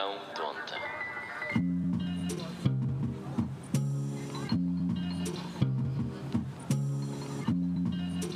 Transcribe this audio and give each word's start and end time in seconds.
tão 0.00 0.16
tonta. 0.34 0.78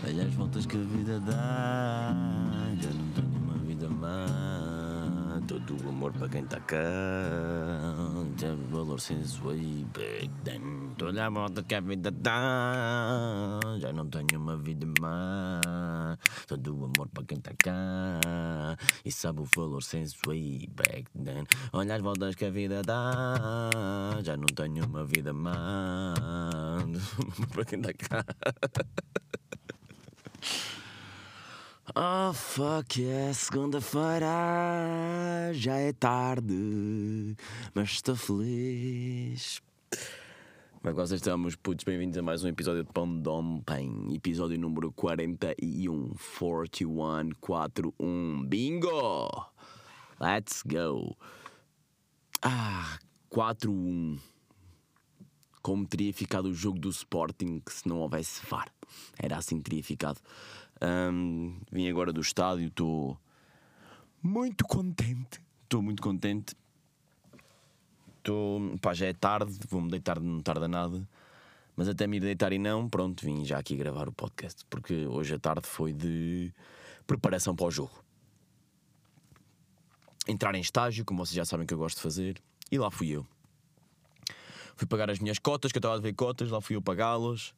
Olha 0.06 0.24
as 0.24 0.34
voltas 0.34 0.66
que 0.66 0.76
a 0.76 0.80
vida 0.80 1.20
dá. 1.20 2.14
Já 2.82 2.90
não 2.90 3.08
tenho 3.14 3.38
uma 3.38 3.58
vida 3.64 3.88
má. 3.88 5.40
Todo 5.48 5.84
o 5.84 5.88
amor 5.88 6.12
para 6.12 6.28
quem 6.28 6.42
está 6.42 6.60
cá. 6.60 6.76
Já 8.36 8.52
o 8.52 8.56
valor 8.70 9.00
sensual 9.00 9.56
back 9.94 10.30
then. 10.44 10.92
Toda 10.98 11.26
a 11.26 11.30
volta 11.30 11.62
que 11.62 11.74
a 11.74 11.80
vida 11.80 12.10
dá. 12.10 13.60
Já 13.78 13.90
não 13.90 14.06
tenho 14.08 14.38
uma 14.38 14.56
vida 14.58 14.86
má. 15.00 15.60
Todo 16.46 16.76
o 16.76 16.84
amor 16.84 17.08
para 17.08 17.24
quem 17.24 17.38
está 17.38 17.52
cá. 17.56 18.76
E 19.04 19.12
sabe 19.12 19.40
o 19.40 19.44
valor 19.54 19.82
sensual 19.82 20.34
back 20.70 21.04
then. 21.14 21.44
Olha 21.72 21.96
as 21.96 22.02
voltas 22.02 22.34
que 22.34 22.46
a 22.46 22.50
vida 22.50 22.82
dá. 22.82 24.18
Já 24.22 24.36
não 24.36 24.46
tenho 24.46 24.86
uma 24.86 25.04
vida 25.04 25.32
má. 25.32 26.14
para 27.52 27.64
quem 27.66 27.80
está 27.80 27.92
cá. 27.92 28.24
Oh 31.94 32.32
fuck 32.32 33.00
yeah, 33.00 33.32
segunda-feira 33.34 35.52
já 35.52 35.76
é 35.76 35.92
tarde, 35.92 37.36
mas 37.74 37.90
estou 37.90 38.16
feliz. 38.16 39.60
Como 40.84 40.90
é 40.90 40.94
que 40.96 41.08
vocês 41.08 41.18
estamos, 41.18 41.56
putos? 41.56 41.82
Bem-vindos 41.82 42.18
a 42.18 42.20
mais 42.20 42.44
um 42.44 42.48
episódio 42.48 42.84
de 42.84 42.92
Pão 42.92 43.18
de 43.18 43.26
Ontem, 43.26 44.14
episódio 44.14 44.60
número 44.60 44.92
41, 44.92 46.12
41, 46.38 47.30
41, 47.40 48.44
bingo! 48.46 49.50
Let's 50.20 50.62
go! 50.62 51.16
Ah, 52.42 52.98
4-1. 53.30 54.20
Como 55.62 55.86
teria 55.86 56.12
ficado 56.12 56.50
o 56.50 56.54
jogo 56.54 56.78
do 56.78 56.90
Sporting 56.90 57.62
se 57.66 57.88
não 57.88 58.00
houvesse 58.00 58.44
VAR? 58.44 58.70
Era 59.18 59.38
assim 59.38 59.56
que 59.56 59.70
teria 59.70 59.82
ficado. 59.82 60.20
Ahm, 60.82 61.60
vim 61.72 61.88
agora 61.88 62.12
do 62.12 62.20
estádio, 62.20 62.66
estou 62.66 63.18
muito 64.22 64.66
contente. 64.66 65.40
Estou 65.62 65.80
muito 65.80 66.02
contente. 66.02 66.54
Estou. 68.24 68.78
Pá, 68.80 68.94
já 68.94 69.04
é 69.04 69.12
tarde, 69.12 69.52
vou-me 69.68 69.90
deitar, 69.90 70.18
não 70.18 70.40
tarda 70.40 70.66
nada. 70.66 71.06
Mas 71.76 71.88
até 71.88 72.06
me 72.06 72.16
ir 72.16 72.20
deitar 72.20 72.54
e 72.54 72.58
não, 72.58 72.88
pronto, 72.88 73.22
vim 73.22 73.44
já 73.44 73.58
aqui 73.58 73.76
gravar 73.76 74.08
o 74.08 74.12
podcast. 74.12 74.64
Porque 74.70 75.06
hoje 75.06 75.34
a 75.34 75.38
tarde 75.38 75.66
foi 75.66 75.92
de 75.92 76.50
preparação 77.06 77.54
para 77.54 77.66
o 77.66 77.70
jogo. 77.70 78.02
Entrar 80.26 80.54
em 80.54 80.60
estágio, 80.60 81.04
como 81.04 81.22
vocês 81.22 81.36
já 81.36 81.44
sabem 81.44 81.66
que 81.66 81.74
eu 81.74 81.78
gosto 81.78 81.96
de 81.96 82.02
fazer, 82.02 82.42
e 82.72 82.78
lá 82.78 82.90
fui 82.90 83.08
eu. 83.08 83.26
Fui 84.74 84.86
pagar 84.86 85.10
as 85.10 85.18
minhas 85.18 85.38
cotas, 85.38 85.70
que 85.70 85.76
eu 85.76 85.80
estava 85.80 85.96
a 85.96 86.00
ver 86.00 86.14
cotas, 86.14 86.50
lá 86.50 86.62
fui 86.62 86.76
eu 86.76 86.82
pagá-las. 86.82 87.54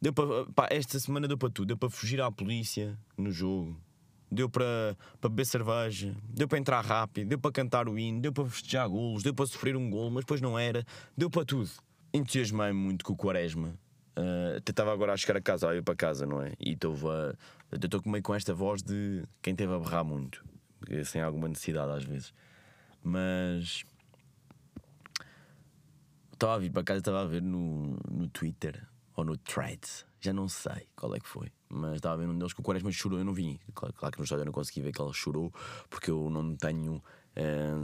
Deu 0.00 0.12
para, 0.12 0.68
esta 0.70 0.98
semana 0.98 1.28
deu 1.28 1.36
para 1.36 1.50
tudo. 1.50 1.68
Deu 1.68 1.76
para 1.76 1.90
fugir 1.90 2.18
à 2.22 2.32
polícia 2.32 2.98
no 3.18 3.30
jogo. 3.30 3.76
Deu 4.30 4.48
para, 4.48 4.96
para 5.20 5.30
beber 5.30 5.46
cerveja. 5.46 6.14
Deu 6.28 6.48
para 6.48 6.58
entrar 6.58 6.84
rápido. 6.84 7.28
Deu 7.28 7.38
para 7.38 7.52
cantar 7.52 7.88
o 7.88 7.98
hino. 7.98 8.20
Deu 8.20 8.32
para 8.32 8.44
festejar 8.46 8.88
golos. 8.88 9.22
Deu 9.22 9.34
para 9.34 9.46
sofrer 9.46 9.76
um 9.76 9.90
golo, 9.90 10.10
mas 10.10 10.24
depois 10.24 10.40
não 10.40 10.58
era. 10.58 10.84
Deu 11.16 11.30
para 11.30 11.44
tudo. 11.44 11.70
Entusiasmei 12.12 12.72
muito 12.72 13.04
com 13.04 13.12
o 13.12 13.16
Quaresma. 13.16 13.78
Uh, 14.18 14.56
até 14.56 14.70
estava 14.72 14.92
agora 14.92 15.12
a 15.12 15.16
chegar 15.16 15.36
a 15.36 15.42
casa, 15.42 15.68
a 15.68 15.76
ir 15.76 15.82
para 15.82 15.94
casa, 15.94 16.26
não 16.26 16.42
é? 16.42 16.54
E 16.58 16.72
estou 16.72 16.96
meio 18.06 18.22
com 18.22 18.34
esta 18.34 18.54
voz 18.54 18.82
de 18.82 19.24
quem 19.42 19.54
teve 19.54 19.74
a 19.74 19.78
berrar 19.78 20.04
muito. 20.04 20.44
Sem 21.04 21.20
alguma 21.20 21.48
necessidade 21.48 21.92
às 21.92 22.04
vezes. 22.04 22.32
Mas. 23.02 23.84
Estava 26.32 26.54
a 26.54 26.58
vir 26.58 26.70
para 26.70 26.82
casa, 26.82 26.98
estava 26.98 27.22
a 27.22 27.26
ver 27.26 27.40
no, 27.40 27.96
no 28.10 28.28
Twitter 28.28 28.86
ou 29.16 29.24
no 29.24 29.36
Threads, 29.38 30.06
já 30.20 30.32
não 30.32 30.48
sei 30.48 30.86
qual 30.94 31.14
é 31.16 31.18
que 31.18 31.26
foi, 31.26 31.50
mas 31.68 31.96
estava 31.96 32.14
a 32.14 32.18
ver 32.18 32.28
um 32.28 32.36
deles 32.36 32.52
que 32.52 32.60
o 32.60 32.62
Quaresma 32.62 32.90
chorou, 32.92 33.18
eu 33.18 33.24
não 33.24 33.32
vi. 33.32 33.60
Claro, 33.74 33.94
claro 33.94 34.12
que 34.12 34.18
no 34.18 34.24
estádio 34.24 34.42
eu 34.42 34.46
não 34.46 34.52
consegui 34.52 34.80
ver 34.80 34.92
que 34.92 35.00
ele 35.00 35.12
chorou, 35.12 35.52
porque 35.90 36.10
eu 36.10 36.30
não 36.30 36.56
tenho 36.56 37.02
eh, 37.34 37.74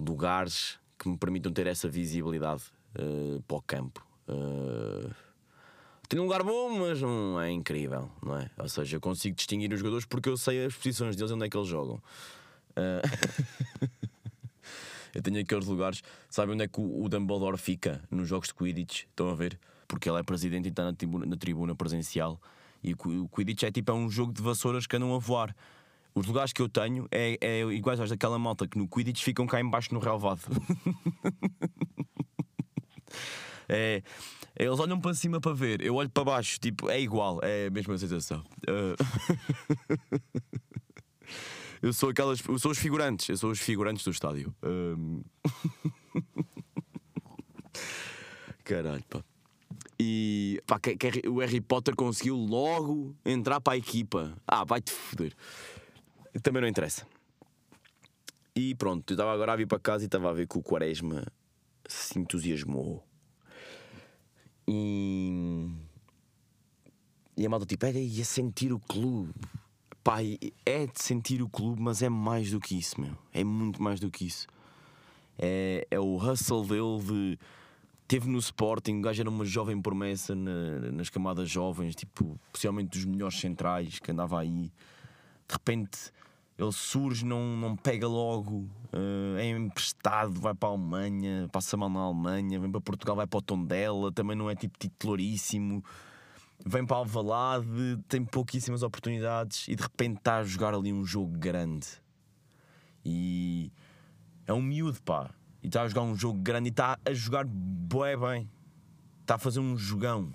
lugares 0.00 0.78
que 0.98 1.08
me 1.08 1.16
permitam 1.16 1.52
ter 1.52 1.66
essa 1.66 1.88
visibilidade 1.88 2.62
eh, 2.94 3.40
para 3.46 3.56
o 3.56 3.62
campo. 3.62 4.06
Eh, 4.28 5.10
tenho 6.08 6.22
um 6.22 6.26
lugar 6.26 6.42
bom, 6.42 6.78
mas 6.78 7.00
não 7.00 7.40
é 7.40 7.50
incrível, 7.50 8.10
não 8.22 8.38
é? 8.38 8.50
Ou 8.58 8.68
seja, 8.68 8.96
eu 8.96 9.00
consigo 9.00 9.34
distinguir 9.34 9.72
os 9.72 9.80
jogadores 9.80 10.04
porque 10.04 10.28
eu 10.28 10.36
sei 10.36 10.64
as 10.64 10.74
posições 10.74 11.16
deles 11.16 11.32
onde 11.32 11.46
é 11.46 11.48
que 11.48 11.56
eles 11.56 11.68
jogam. 11.68 12.00
Eh, 12.76 13.02
eu 15.14 15.22
tenho 15.22 15.40
aqueles 15.40 15.66
lugares, 15.66 16.02
sabem 16.28 16.54
onde 16.54 16.64
é 16.64 16.68
que 16.68 16.80
o, 16.80 17.04
o 17.04 17.08
Dumbledore 17.08 17.58
fica 17.58 18.02
nos 18.10 18.28
jogos 18.28 18.48
de 18.48 18.54
Quidditch? 18.54 19.04
Estão 19.04 19.28
a 19.28 19.34
ver? 19.34 19.58
Porque 19.88 20.08
ele 20.08 20.18
é 20.18 20.22
presidente 20.22 20.66
e 20.66 20.68
está 20.68 20.84
na 20.84 20.92
tribuna, 20.92 21.26
na 21.26 21.36
tribuna 21.36 21.74
presencial. 21.74 22.40
E 22.84 22.92
o, 22.92 23.24
o 23.24 23.28
Quidditch 23.28 23.62
é 23.62 23.72
tipo 23.72 23.90
é 23.90 23.94
um 23.94 24.10
jogo 24.10 24.32
de 24.32 24.42
vassouras 24.42 24.86
que 24.86 24.94
andam 24.94 25.14
a 25.14 25.18
voar. 25.18 25.56
Os 26.14 26.26
lugares 26.26 26.52
que 26.52 26.62
eu 26.62 26.68
tenho 26.68 27.08
é, 27.10 27.38
é 27.40 27.60
iguais 27.72 27.98
aos 27.98 28.10
daquela 28.10 28.38
malta 28.38 28.68
que 28.68 28.78
no 28.78 28.86
Quidditch 28.86 29.24
ficam 29.24 29.46
cá 29.46 29.60
embaixo 29.60 29.92
no 29.92 29.98
relvado. 29.98 30.42
é, 33.68 34.02
eles 34.56 34.78
olham 34.78 35.00
para 35.00 35.12
cima 35.14 35.40
para 35.40 35.52
ver, 35.52 35.80
eu 35.80 35.96
olho 35.96 36.10
para 36.10 36.24
baixo, 36.24 36.60
tipo, 36.60 36.88
é 36.88 37.00
igual, 37.00 37.40
é 37.42 37.66
a 37.66 37.70
mesma 37.70 37.98
sensação. 37.98 38.44
Uh... 38.68 38.94
eu 41.82 41.92
sou 41.92 42.10
aquelas. 42.10 42.40
Eu 42.46 42.60
sou 42.60 42.70
os 42.70 42.78
figurantes, 42.78 43.28
eu 43.28 43.36
sou 43.36 43.50
os 43.50 43.58
figurantes 43.58 44.04
do 44.04 44.12
estádio. 44.12 44.54
Um... 44.62 45.24
Caralho, 48.62 49.02
pá. 49.10 49.24
E 50.06 50.60
pá, 50.66 50.78
que, 50.78 50.96
que 50.96 51.26
o 51.26 51.38
Harry 51.38 51.62
Potter 51.62 51.96
conseguiu 51.96 52.36
logo 52.36 53.16
entrar 53.24 53.58
para 53.58 53.72
a 53.72 53.76
equipa. 53.78 54.36
Ah, 54.46 54.62
vai-te 54.62 54.92
foder. 54.92 55.34
Também 56.42 56.60
não 56.60 56.68
interessa. 56.68 57.06
E 58.54 58.74
pronto, 58.74 59.10
eu 59.10 59.14
estava 59.14 59.32
agora 59.32 59.54
a 59.54 59.56
vir 59.56 59.66
para 59.66 59.78
casa 59.78 60.04
e 60.04 60.06
estava 60.06 60.28
a 60.28 60.32
ver 60.34 60.46
que 60.46 60.58
o 60.58 60.62
Quaresma 60.62 61.26
se 61.88 62.18
entusiasmou. 62.18 63.02
E. 64.68 65.70
E 67.36 67.46
a 67.46 67.48
malta 67.48 67.64
tipo, 67.64 67.86
era 67.86 67.98
ia 67.98 68.24
sentir 68.26 68.74
o 68.74 68.78
clube. 68.78 69.32
Pá, 70.02 70.18
é 70.66 70.86
de 70.86 71.02
sentir 71.02 71.40
o 71.40 71.48
clube, 71.48 71.80
mas 71.80 72.02
é 72.02 72.10
mais 72.10 72.50
do 72.50 72.60
que 72.60 72.78
isso, 72.78 73.00
meu. 73.00 73.16
É 73.32 73.42
muito 73.42 73.82
mais 73.82 73.98
do 73.98 74.10
que 74.10 74.26
isso. 74.26 74.46
É, 75.38 75.86
é 75.90 75.98
o 75.98 76.16
hustle 76.16 76.66
dele 76.66 77.02
de. 77.02 77.38
Teve 78.06 78.28
no 78.28 78.38
Sporting, 78.38 78.98
o 78.98 79.00
gajo 79.00 79.22
era 79.22 79.30
uma 79.30 79.44
jovem 79.44 79.80
promessa 79.80 80.34
na, 80.34 80.92
nas 80.92 81.08
camadas 81.08 81.48
jovens, 81.48 81.94
tipo, 81.94 82.38
possivelmente 82.52 82.90
dos 82.90 83.04
melhores 83.04 83.38
centrais 83.38 83.98
que 83.98 84.10
andava 84.10 84.40
aí. 84.40 84.72
De 85.48 85.52
repente 85.52 86.12
ele 86.56 86.72
surge, 86.72 87.24
não, 87.24 87.56
não 87.56 87.74
pega 87.74 88.06
logo, 88.06 88.68
uh, 88.92 89.36
é 89.38 89.48
emprestado, 89.48 90.40
vai 90.40 90.54
para 90.54 90.68
a 90.68 90.72
Alemanha, 90.72 91.48
passa 91.50 91.76
mal 91.76 91.88
na 91.88 92.00
Alemanha, 92.00 92.60
vem 92.60 92.70
para 92.70 92.80
Portugal, 92.80 93.16
vai 93.16 93.26
para 93.26 93.38
o 93.38 93.42
Tondela, 93.42 94.12
também 94.12 94.36
não 94.36 94.48
é 94.48 94.54
tipo 94.54 94.78
titularíssimo 94.78 95.82
vem 96.64 96.84
para 96.84 96.96
Alvalade, 96.96 97.98
tem 98.08 98.24
pouquíssimas 98.24 98.82
oportunidades 98.82 99.68
e 99.68 99.74
de 99.74 99.82
repente 99.82 100.18
está 100.18 100.38
a 100.38 100.44
jogar 100.44 100.74
ali 100.74 100.92
um 100.92 101.04
jogo 101.04 101.36
grande. 101.38 101.86
E 103.04 103.70
é 104.46 104.52
um 104.52 104.62
miúdo, 104.62 105.00
pá. 105.02 105.30
E 105.64 105.66
está 105.66 105.82
a 105.82 105.88
jogar 105.88 106.02
um 106.02 106.14
jogo 106.14 106.38
grande 106.40 106.68
e 106.68 106.70
está 106.70 106.98
a 107.02 107.14
jogar 107.14 107.46
bué 107.46 108.14
bem. 108.14 108.50
Está 109.22 109.36
a 109.36 109.38
fazer 109.38 109.60
um 109.60 109.78
jogão. 109.78 110.30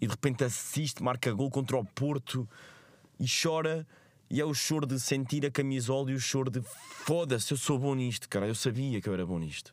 E 0.00 0.06
de 0.06 0.10
repente 0.10 0.42
assiste, 0.42 1.00
marca 1.00 1.32
gol 1.32 1.48
contra 1.48 1.76
o 1.78 1.84
Porto 1.84 2.46
e 3.20 3.24
chora. 3.24 3.86
E 4.28 4.40
é 4.40 4.44
o 4.44 4.52
choro 4.52 4.84
de 4.84 4.98
sentir 4.98 5.46
a 5.46 5.50
camisola 5.50 6.10
e 6.10 6.14
o 6.14 6.18
choro 6.18 6.50
de 6.50 6.60
foda-se, 6.60 7.52
eu 7.52 7.56
sou 7.56 7.78
bom 7.78 7.94
nisto, 7.94 8.28
cara. 8.28 8.48
Eu 8.48 8.54
sabia 8.56 9.00
que 9.00 9.08
eu 9.08 9.14
era 9.14 9.24
bom 9.24 9.38
nisto. 9.38 9.72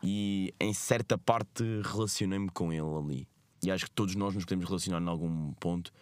E 0.00 0.54
em 0.60 0.72
certa 0.72 1.18
parte 1.18 1.64
relacionei-me 1.82 2.48
com 2.48 2.72
ele 2.72 2.96
ali. 2.96 3.28
E 3.60 3.72
acho 3.72 3.86
que 3.86 3.90
todos 3.90 4.14
nós 4.14 4.36
nos 4.36 4.44
podemos 4.44 4.66
relacionar 4.66 5.02
em 5.02 5.08
algum 5.08 5.52
ponto. 5.54 5.92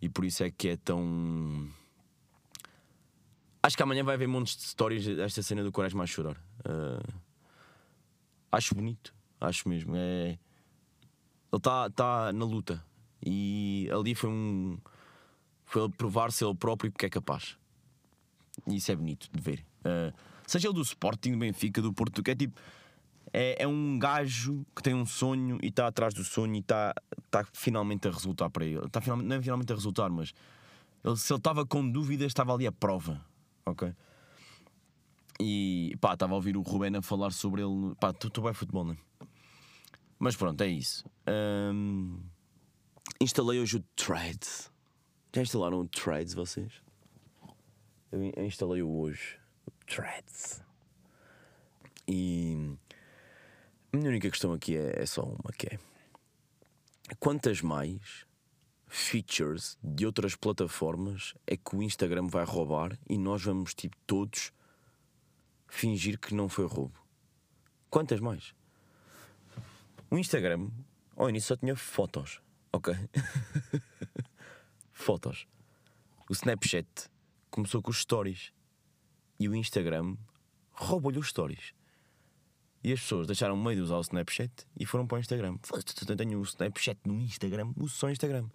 E 0.00 0.08
por 0.08 0.24
isso 0.24 0.44
é 0.44 0.52
que 0.52 0.68
é 0.68 0.76
tão. 0.76 1.68
Acho 3.64 3.78
que 3.78 3.82
amanhã 3.82 4.04
vai 4.04 4.14
haver 4.14 4.28
montes 4.28 4.58
de 4.58 4.62
histórias 4.64 5.06
desta 5.06 5.42
cena 5.42 5.62
do 5.62 5.72
Quaresma 5.72 6.04
a 6.04 6.06
chorar. 6.06 6.36
Uh... 6.66 7.14
Acho 8.52 8.74
bonito, 8.74 9.14
acho 9.40 9.66
mesmo. 9.70 9.96
É... 9.96 10.38
Ele 11.50 11.56
está 11.56 11.88
tá 11.88 12.30
na 12.30 12.44
luta. 12.44 12.84
E 13.24 13.88
ali 13.90 14.14
foi 14.14 14.28
um. 14.28 14.76
Foi 15.64 15.82
ele 15.82 15.92
provar-se 15.96 16.44
ele 16.44 16.54
próprio 16.54 16.92
que 16.92 17.06
é 17.06 17.08
capaz. 17.08 17.56
E 18.66 18.76
isso 18.76 18.92
é 18.92 18.96
bonito 18.96 19.30
de 19.32 19.40
ver. 19.40 19.64
Uh... 19.80 20.14
Seja 20.46 20.68
ele 20.68 20.74
do 20.74 20.82
Sporting, 20.82 21.32
do 21.32 21.38
Benfica, 21.38 21.80
do 21.80 21.90
Porto, 21.90 22.22
que 22.22 22.32
é 22.32 22.34
tipo 22.34 22.60
é, 23.32 23.62
é 23.62 23.66
um 23.66 23.98
gajo 23.98 24.66
que 24.76 24.82
tem 24.82 24.92
um 24.92 25.06
sonho 25.06 25.58
e 25.62 25.68
está 25.68 25.86
atrás 25.86 26.12
do 26.12 26.22
sonho 26.22 26.54
e 26.54 26.58
está 26.58 26.92
tá 27.30 27.42
finalmente 27.54 28.06
a 28.08 28.10
resultar 28.10 28.50
para 28.50 28.66
ele. 28.66 28.84
Está 28.84 29.00
finalmente, 29.00 29.26
não 29.26 29.36
é 29.36 29.40
finalmente 29.40 29.72
a 29.72 29.74
resultar, 29.74 30.10
mas 30.10 30.34
ele, 31.02 31.16
se 31.16 31.32
ele 31.32 31.38
estava 31.38 31.64
com 31.64 31.90
dúvidas, 31.90 32.26
estava 32.26 32.52
ali 32.52 32.66
a 32.66 32.72
prova. 32.72 33.24
Ok? 33.66 33.94
E 35.40 35.96
pá, 36.00 36.14
estava 36.14 36.32
a 36.32 36.36
ouvir 36.36 36.56
o 36.56 36.62
Ruben 36.62 36.96
a 36.96 37.02
falar 37.02 37.32
sobre 37.32 37.62
ele. 37.62 37.94
Pá, 37.96 38.12
tu, 38.12 38.30
tu 38.30 38.40
vai 38.40 38.54
futebol, 38.54 38.84
não 38.84 38.92
é? 38.92 38.98
Mas 40.18 40.36
pronto, 40.36 40.60
é 40.62 40.68
isso. 40.68 41.04
Ahm, 41.26 42.20
instalei 43.20 43.60
hoje 43.60 43.78
o 43.78 43.80
Threads. 43.96 44.70
Já 45.34 45.42
instalaram 45.42 45.80
o 45.80 45.88
Threads 45.88 46.34
vocês? 46.34 46.72
Eu 48.12 48.22
eu 48.36 48.46
instalei-o 48.46 48.88
hoje. 48.88 49.38
O 49.66 49.72
Threads. 49.86 50.62
E 52.06 52.76
a 53.92 53.96
minha 53.96 54.10
única 54.10 54.30
questão 54.30 54.52
aqui 54.52 54.76
é, 54.76 55.02
é 55.02 55.06
só 55.06 55.22
uma 55.24 55.52
que 55.56 55.66
é 55.66 55.78
quantas 57.18 57.60
mais 57.60 58.26
features 58.94 59.76
de 59.82 60.06
outras 60.06 60.36
plataformas 60.36 61.34
é 61.48 61.56
que 61.56 61.74
o 61.74 61.82
Instagram 61.82 62.28
vai 62.28 62.44
roubar 62.44 62.96
e 63.08 63.18
nós 63.18 63.42
vamos 63.42 63.74
tipo 63.74 63.96
todos 64.06 64.52
fingir 65.66 66.16
que 66.16 66.32
não 66.32 66.48
foi 66.48 66.64
roubo? 66.66 66.96
Quantas 67.90 68.20
mais? 68.20 68.54
O 70.08 70.16
Instagram 70.16 70.70
ao 71.16 71.28
início 71.28 71.48
só 71.48 71.56
tinha 71.56 71.74
fotos, 71.74 72.40
ok? 72.72 72.94
fotos. 74.92 75.48
O 76.30 76.32
Snapchat 76.32 77.10
começou 77.50 77.82
com 77.82 77.90
os 77.90 77.98
stories 77.98 78.52
e 79.40 79.48
o 79.48 79.56
Instagram 79.56 80.16
roubou-lhe 80.70 81.18
os 81.18 81.28
stories. 81.30 81.74
E 82.84 82.92
as 82.92 83.00
pessoas 83.00 83.26
deixaram 83.26 83.56
meio 83.56 83.76
de 83.76 83.82
usar 83.82 83.96
o 83.96 84.02
Snapchat 84.02 84.52
e 84.78 84.84
foram 84.84 85.06
para 85.06 85.16
o 85.16 85.18
Instagram. 85.18 85.56
Eu 86.06 86.16
tenho 86.16 86.38
o 86.38 86.42
Snapchat 86.42 87.00
no 87.06 87.14
Instagram, 87.14 87.72
uso 87.78 87.96
só 87.96 88.08
o 88.08 88.10
Instagram. 88.10 88.46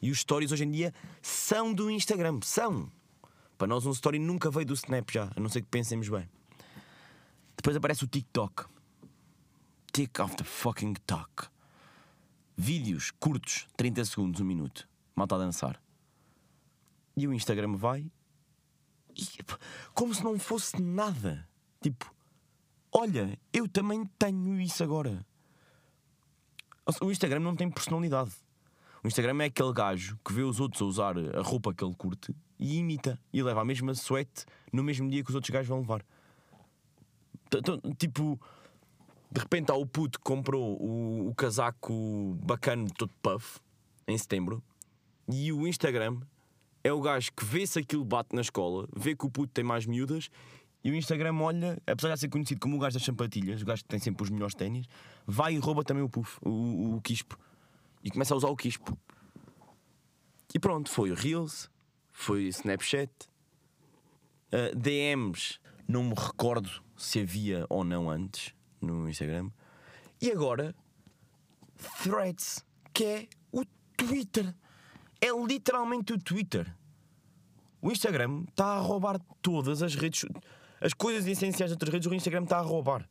E 0.00 0.10
os 0.10 0.20
stories 0.20 0.50
hoje 0.50 0.64
em 0.64 0.70
dia 0.70 0.94
são 1.20 1.74
do 1.74 1.90
Instagram. 1.90 2.40
São! 2.42 2.90
Para 3.58 3.66
nós, 3.66 3.84
um 3.84 3.90
story 3.90 4.18
nunca 4.18 4.50
veio 4.50 4.64
do 4.64 4.72
Snap 4.72 5.10
já, 5.10 5.30
a 5.36 5.38
não 5.38 5.50
ser 5.50 5.60
que 5.60 5.68
pensemos 5.68 6.08
bem. 6.08 6.26
Depois 7.54 7.76
aparece 7.76 8.02
o 8.02 8.06
TikTok. 8.06 8.64
Tick 9.92 10.20
of 10.20 10.34
the 10.36 10.44
fucking 10.44 10.94
talk. 11.06 11.48
Vídeos 12.56 13.10
curtos, 13.10 13.66
30 13.76 14.06
segundos, 14.06 14.40
1 14.40 14.44
minuto. 14.44 14.88
Malta 15.14 15.34
a 15.34 15.38
dançar. 15.38 15.82
E 17.14 17.28
o 17.28 17.32
Instagram 17.34 17.76
vai. 17.76 18.10
E, 19.14 19.26
como 19.92 20.14
se 20.14 20.24
não 20.24 20.38
fosse 20.38 20.80
nada. 20.80 21.46
Tipo, 21.82 22.15
olha, 22.96 23.38
eu 23.52 23.68
também 23.68 24.04
tenho 24.18 24.60
isso 24.60 24.82
agora. 24.82 25.24
O 27.00 27.10
Instagram 27.10 27.40
não 27.40 27.54
tem 27.54 27.70
personalidade. 27.70 28.32
O 29.04 29.08
Instagram 29.08 29.42
é 29.42 29.46
aquele 29.46 29.72
gajo 29.72 30.18
que 30.24 30.32
vê 30.32 30.42
os 30.42 30.58
outros 30.58 30.80
a 30.80 30.84
usar 30.84 31.18
a 31.18 31.42
roupa 31.42 31.74
que 31.74 31.84
ele 31.84 31.94
curte 31.94 32.34
e 32.58 32.78
imita. 32.78 33.20
E 33.32 33.42
leva 33.42 33.60
a 33.60 33.64
mesma 33.64 33.94
suete 33.94 34.46
no 34.72 34.82
mesmo 34.82 35.08
dia 35.10 35.22
que 35.22 35.30
os 35.30 35.34
outros 35.34 35.50
gajos 35.50 35.68
vão 35.68 35.80
levar. 35.80 36.04
Tipo, 37.98 38.40
de 39.30 39.40
repente 39.40 39.70
há 39.70 39.74
o 39.74 39.86
puto 39.86 40.18
que 40.18 40.24
comprou 40.24 40.80
o, 40.80 41.28
o 41.28 41.34
casaco 41.34 42.36
bacana 42.42 42.88
todo 42.96 43.12
puff 43.22 43.60
em 44.08 44.16
setembro 44.16 44.62
e 45.28 45.52
o 45.52 45.66
Instagram 45.66 46.20
é 46.82 46.92
o 46.92 47.00
gajo 47.00 47.32
que 47.32 47.44
vê 47.44 47.66
se 47.66 47.78
aquilo 47.78 48.04
bate 48.04 48.34
na 48.34 48.40
escola, 48.40 48.88
vê 48.96 49.14
que 49.14 49.26
o 49.26 49.30
puto 49.30 49.52
tem 49.52 49.64
mais 49.64 49.86
miúdas 49.86 50.30
e 50.86 50.90
o 50.92 50.94
Instagram 50.94 51.34
olha, 51.40 51.82
apesar 51.84 52.14
de 52.14 52.20
ser 52.20 52.28
conhecido 52.28 52.60
como 52.60 52.76
o 52.76 52.78
gajo 52.78 52.94
das 52.94 53.04
sapatilhas, 53.04 53.60
o 53.60 53.64
gajo 53.64 53.82
que 53.82 53.88
tem 53.88 53.98
sempre 53.98 54.22
os 54.22 54.30
melhores 54.30 54.54
ténis, 54.54 54.86
vai 55.26 55.54
e 55.54 55.58
rouba 55.58 55.82
também 55.82 56.04
o 56.04 56.08
puff, 56.08 56.38
o, 56.44 56.94
o, 56.94 57.00
quispo 57.00 57.36
e 58.04 58.10
começa 58.10 58.32
a 58.32 58.36
usar 58.36 58.48
o 58.48 58.56
quispo. 58.56 58.96
E 60.54 60.60
pronto, 60.60 60.88
foi 60.88 61.12
Reels, 61.12 61.68
foi 62.12 62.44
Snapchat, 62.44 63.10
Uh, 64.46 64.74
DMs, 64.76 65.58
não 65.88 66.04
me 66.04 66.14
recordo 66.14 66.70
se 66.96 67.18
havia 67.18 67.66
ou 67.68 67.82
não 67.82 68.08
antes 68.08 68.54
no 68.80 69.08
Instagram. 69.08 69.50
E 70.22 70.30
agora, 70.30 70.72
Threads, 72.00 72.64
que 72.94 73.04
é 73.04 73.28
o 73.50 73.64
Twitter. 73.96 74.54
É 75.20 75.26
literalmente 75.44 76.12
o 76.12 76.18
Twitter. 76.18 76.72
O 77.82 77.90
Instagram 77.90 78.44
está 78.48 78.76
a 78.76 78.78
roubar 78.78 79.20
todas 79.42 79.82
as 79.82 79.96
redes. 79.96 80.24
As 80.80 80.92
coisas 80.92 81.26
essenciais 81.26 81.70
das 81.70 81.72
outras 81.72 81.92
redes, 81.92 82.10
o 82.10 82.14
Instagram 82.14 82.44
está 82.44 82.58
a 82.58 82.62
roubar. 82.62 83.08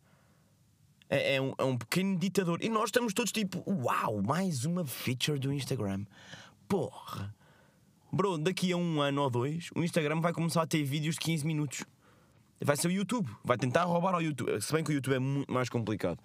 É, 1.10 1.36
é 1.36 1.42
um, 1.42 1.54
é 1.58 1.64
um 1.64 1.78
pequeno 1.78 2.18
ditador. 2.18 2.60
E 2.62 2.70
nós 2.70 2.86
estamos 2.86 3.14
todos 3.14 3.32
tipo, 3.32 3.64
uau, 3.68 4.22
mais 4.22 4.66
uma 4.66 4.86
feature 4.86 5.40
do 5.40 5.52
Instagram. 5.52 6.06
Porra. 6.68 7.34
Bro, 8.12 8.38
daqui 8.38 8.72
a 8.72 8.78
um 8.78 9.02
ano 9.02 9.24
ou 9.24 9.30
dois, 9.30 9.70
o 9.76 9.84
Instagram 9.84 10.22
vai 10.22 10.32
começar 10.34 10.62
a 10.62 10.68
ter 10.68 10.84
vídeos 10.84 11.16
de 11.16 11.22
15 11.22 11.46
minutos. 11.46 11.84
Vai 12.62 12.78
ser 12.78 12.88
o 12.88 12.92
YouTube. 12.92 13.30
Vai 13.44 13.58
tentar 13.58 13.84
roubar 13.84 14.14
ao 14.14 14.22
YouTube. 14.22 14.60
Se 14.62 14.72
bem 14.72 14.84
que 14.84 14.92
o 14.92 14.94
YouTube 14.94 15.16
é 15.16 15.20
muito 15.20 15.52
mais 15.52 15.70
complicado. 15.70 16.20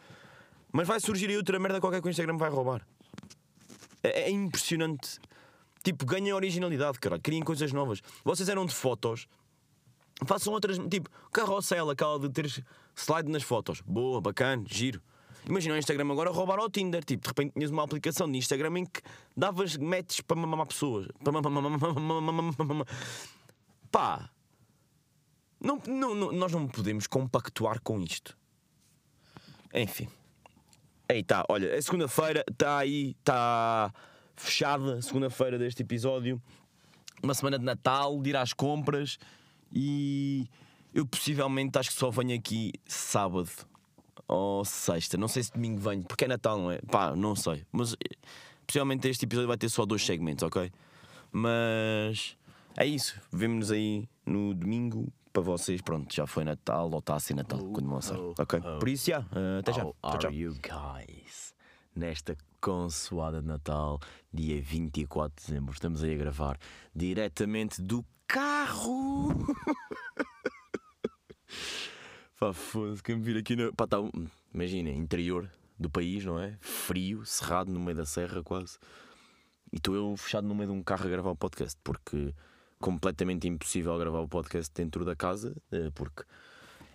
Mas 0.72 0.86
vai 0.86 1.00
surgir 1.00 1.28
aí 1.28 1.36
outra 1.36 1.58
merda 1.58 1.80
qualquer 1.80 2.00
que 2.00 2.08
o 2.08 2.10
Instagram 2.10 2.36
vai 2.36 2.50
roubar. 2.50 2.86
É, 4.02 4.22
é 4.22 4.30
impressionante. 4.30 5.18
Tipo, 5.82 6.06
ganhem 6.06 6.32
originalidade, 6.32 6.98
caralho. 7.00 7.22
Criem 7.22 7.42
coisas 7.42 7.72
novas. 7.72 8.00
Vocês 8.24 8.48
eram 8.48 8.64
de 8.66 8.74
fotos. 8.74 9.26
Façam 10.26 10.52
outras. 10.52 10.78
Tipo, 10.90 11.08
carrossel, 11.32 11.90
aquela 11.90 12.18
de 12.18 12.28
ter 12.30 12.64
slide 12.94 13.30
nas 13.30 13.42
fotos. 13.42 13.80
Boa, 13.82 14.20
bacana, 14.20 14.64
giro. 14.66 15.00
Imagina 15.48 15.74
o 15.74 15.78
Instagram 15.78 16.10
agora 16.12 16.30
roubar 16.30 16.58
ao 16.58 16.68
Tinder. 16.68 17.02
Tipo, 17.04 17.22
de 17.22 17.28
repente 17.28 17.52
tinhas 17.54 17.70
uma 17.70 17.82
aplicação 17.82 18.30
de 18.30 18.36
Instagram 18.38 18.78
em 18.80 18.84
que 18.84 19.00
davas 19.36 19.76
matches 19.76 20.20
para 20.20 20.36
mamar 20.36 20.66
pessoas. 20.66 21.06
Para 21.24 21.32
mamar. 21.32 22.86
Pá. 23.90 24.30
Não, 25.60 25.80
não, 25.86 26.14
não- 26.14 26.32
nós 26.32 26.52
não 26.52 26.66
podemos 26.68 27.06
compactuar 27.06 27.80
com 27.82 28.00
isto. 28.00 28.36
Enfim. 29.74 30.08
Aí 31.08 31.22
tá, 31.22 31.44
olha, 31.48 31.66
é 31.68 31.80
segunda-feira, 31.80 32.44
está 32.48 32.78
aí, 32.78 33.16
está 33.18 33.92
fechada 34.36 34.98
a 34.98 35.02
segunda-feira 35.02 35.58
deste 35.58 35.82
episódio. 35.82 36.40
Uma 37.22 37.34
semana 37.34 37.58
de 37.58 37.64
Natal, 37.64 38.20
de 38.22 38.30
ir 38.30 38.36
às 38.36 38.52
compras 38.52 39.18
e 39.72 40.48
eu 40.92 41.06
possivelmente 41.06 41.78
acho 41.78 41.90
que 41.90 41.96
só 41.96 42.10
venho 42.10 42.34
aqui 42.36 42.72
sábado 42.86 43.50
ou 44.26 44.64
sexta. 44.64 45.16
Não 45.16 45.28
sei 45.28 45.42
se 45.42 45.52
domingo 45.52 45.80
venho, 45.80 46.02
porque 46.04 46.24
é 46.24 46.28
Natal, 46.28 46.58
não 46.58 46.70
é? 46.70 46.78
Pá, 46.82 47.14
não 47.16 47.34
sei. 47.36 47.64
Mas 47.72 47.92
eh, 47.94 48.16
possivelmente 48.66 49.08
este 49.08 49.24
episódio 49.24 49.48
vai 49.48 49.56
ter 49.56 49.68
só 49.68 49.84
dois 49.86 50.04
segmentos, 50.04 50.42
ok? 50.42 50.70
Mas 51.32 52.36
é 52.76 52.86
isso. 52.86 53.20
Vemo-nos 53.32 53.70
aí 53.70 54.08
no 54.26 54.54
domingo. 54.54 55.12
Para 55.32 55.42
vocês, 55.42 55.80
pronto, 55.80 56.12
já 56.12 56.26
foi 56.26 56.42
Natal 56.42 56.90
ou 56.90 56.98
está 56.98 57.14
a 57.14 57.20
ser 57.20 57.34
Natal, 57.34 57.60
quando 57.60 57.84
vão 57.86 57.94
lançar. 57.94 58.18
oh, 58.18 58.34
ok? 58.36 58.60
oh. 58.64 58.78
Por 58.80 58.88
isso, 58.88 59.06
já. 59.10 59.18
eh, 59.32 59.58
até 59.60 59.72
já. 59.72 59.84
How 59.84 59.94
Tchau, 60.02 60.18
tchau. 60.18 60.32
you 60.32 60.54
guys? 60.54 61.54
Nesta 61.94 62.36
consoada 62.60 63.40
de 63.40 63.46
Natal, 63.46 64.00
dia 64.32 64.60
24 64.60 65.32
de 65.40 65.46
dezembro, 65.46 65.72
estamos 65.72 66.02
aí 66.02 66.14
a 66.14 66.18
gravar 66.18 66.58
diretamente 66.94 67.80
do 67.80 68.04
carro. 68.30 69.34
Pá, 72.38 72.52
foda-se, 72.52 73.02
quem 73.02 73.16
me 73.16 73.22
vir 73.22 73.36
aqui 73.36 73.56
na. 73.56 73.72
Pá, 73.72 73.86
tá, 73.86 73.98
imagina, 74.54 74.90
interior 74.90 75.50
do 75.78 75.90
país, 75.90 76.24
não 76.24 76.38
é? 76.38 76.56
Frio, 76.60 77.26
cerrado, 77.26 77.72
no 77.72 77.80
meio 77.80 77.96
da 77.96 78.06
serra 78.06 78.42
quase. 78.42 78.78
E 79.72 79.76
estou 79.76 79.94
eu 79.94 80.16
fechado 80.16 80.46
no 80.46 80.54
meio 80.54 80.70
de 80.70 80.76
um 80.76 80.82
carro 80.82 81.06
a 81.06 81.10
gravar 81.10 81.30
o 81.30 81.36
podcast, 81.36 81.78
porque 81.82 82.34
completamente 82.78 83.46
impossível 83.46 83.96
gravar 83.98 84.20
o 84.20 84.28
podcast 84.28 84.72
dentro 84.74 85.04
da 85.04 85.14
casa, 85.14 85.54
eh, 85.70 85.90
porque 85.94 86.24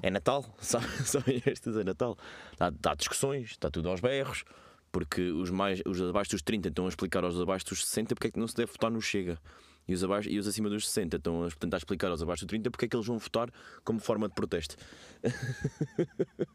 é 0.01 0.09
Natal, 0.09 0.43
sabe? 0.59 0.87
sabem 1.05 1.41
estas, 1.45 1.77
é 1.77 1.83
Natal. 1.83 2.17
Há, 2.59 2.67
há 2.67 2.95
discussões, 2.95 3.51
está 3.51 3.69
tudo 3.69 3.89
aos 3.89 4.01
berros, 4.01 4.43
porque 4.91 5.31
os, 5.31 5.49
mais, 5.49 5.81
os 5.85 6.01
abaixo 6.01 6.31
dos 6.31 6.41
30 6.41 6.69
estão 6.69 6.85
a 6.85 6.89
explicar 6.89 7.23
aos 7.23 7.39
abaixo 7.39 7.65
dos 7.65 7.85
60 7.85 8.15
porque 8.15 8.27
é 8.27 8.31
que 8.31 8.39
não 8.39 8.47
se 8.47 8.55
deve 8.55 8.71
votar 8.71 8.89
no 8.89 9.01
Chega. 9.01 9.39
E 9.87 9.93
os, 9.93 10.03
abaixo, 10.03 10.29
e 10.29 10.39
os 10.39 10.47
acima 10.47 10.69
dos 10.69 10.87
60 10.87 11.17
estão 11.17 11.43
a 11.43 11.49
tentar 11.51 11.77
explicar 11.77 12.09
aos 12.09 12.21
abaixo 12.21 12.45
dos 12.45 12.49
30 12.49 12.71
porque 12.71 12.85
é 12.85 12.87
que 12.87 12.95
eles 12.95 13.05
vão 13.05 13.17
votar 13.17 13.51
como 13.83 13.99
forma 13.99 14.27
de 14.27 14.33
protesto. 14.33 14.75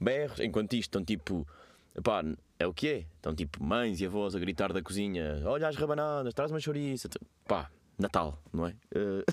berros, 0.00 0.40
enquanto 0.40 0.72
isto 0.74 0.88
estão 0.88 1.04
tipo. 1.04 1.46
Pá, 2.02 2.24
é 2.58 2.66
o 2.66 2.72
que 2.72 2.88
é. 2.88 3.06
Estão 3.16 3.34
tipo 3.34 3.62
mães 3.62 4.00
e 4.00 4.06
avós 4.06 4.34
a 4.34 4.38
gritar 4.38 4.72
da 4.72 4.82
cozinha: 4.82 5.42
Olha 5.44 5.68
as 5.68 5.76
rabanadas, 5.76 6.34
traz 6.34 6.50
uma 6.50 6.60
chouriça. 6.60 7.08
Pá, 7.46 7.70
Natal, 7.98 8.40
não 8.52 8.66
é? 8.66 8.74
Eh, 8.94 9.24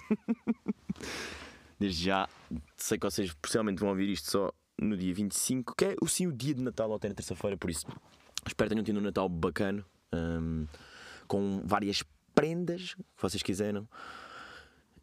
Desde 1.80 2.04
já, 2.04 2.28
sei 2.76 2.98
que 2.98 3.10
vocês 3.10 3.34
possivelmente 3.36 3.80
vão 3.80 3.90
ouvir 3.90 4.10
isto 4.10 4.30
só 4.30 4.52
no 4.78 4.98
dia 4.98 5.14
25, 5.14 5.74
que 5.78 5.86
é 5.86 5.96
o 6.02 6.08
sim 6.08 6.28
o 6.28 6.34
dia 6.34 6.54
de 6.54 6.62
Natal 6.62 6.90
ou 6.90 6.98
até 6.98 7.08
na 7.08 7.16
terça-feira, 7.16 7.58
por 7.58 7.70
isso 7.70 7.86
espero 8.46 8.70
que 8.70 8.76
tenham 8.76 8.84
tido 8.84 9.00
um 9.00 9.02
Natal 9.02 9.30
bacana, 9.30 9.86
hum, 10.14 10.68
com 11.26 11.62
várias 11.66 12.04
prendas 12.40 12.94
que 12.94 13.22
vocês 13.22 13.44
quiseram. 13.44 13.86